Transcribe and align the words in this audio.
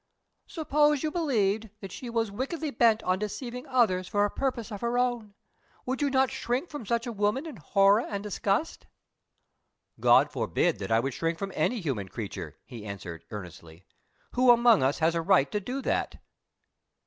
"Suppose 0.47 1.03
you 1.03 1.11
believed 1.11 1.69
that 1.79 1.91
she 1.91 2.09
was 2.09 2.31
wickedly 2.31 2.71
bent 2.71 3.03
on 3.03 3.19
deceiving 3.19 3.67
others 3.67 4.07
for 4.07 4.25
a 4.25 4.31
purpose 4.31 4.71
of 4.71 4.81
her 4.81 4.97
own 4.97 5.35
would 5.85 6.01
you 6.01 6.09
not 6.09 6.31
shrink 6.31 6.71
from 6.71 6.87
such 6.87 7.05
a 7.05 7.11
woman 7.11 7.45
in 7.45 7.57
horror 7.57 8.01
and 8.01 8.23
disgust?" 8.23 8.87
"God 9.99 10.31
forbid 10.31 10.79
that 10.79 10.91
I 10.91 11.01
should 11.03 11.13
shrink 11.13 11.37
from 11.37 11.51
any 11.53 11.81
human 11.81 12.09
creature!" 12.09 12.57
he 12.65 12.83
answered, 12.83 13.25
earnestly. 13.29 13.85
"Who 14.31 14.49
among 14.49 14.81
us 14.81 14.97
has 14.97 15.13
a 15.13 15.21
right 15.21 15.51
to 15.51 15.59
do 15.59 15.83
that?" 15.83 16.15